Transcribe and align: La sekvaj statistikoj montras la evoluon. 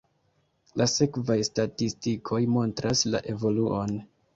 La 0.81 0.87
sekvaj 0.93 1.37
statistikoj 1.49 2.43
montras 2.59 3.09
la 3.15 3.27
evoluon. 3.37 4.01